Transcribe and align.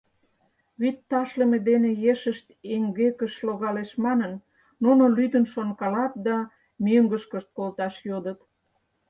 Вӱд 0.79 0.97
ташлыме 1.09 1.57
дене 1.69 1.89
ешышт 2.11 2.47
эҥгекыш 2.73 3.33
логалеш 3.47 3.91
манын, 4.03 4.33
нуно 4.83 5.03
лӱдын 5.15 5.45
шонкалат 5.53 6.13
да 6.27 6.37
мӧҥгышкышт 6.83 7.49
колташ 7.57 7.93
йодыт. 8.09 8.39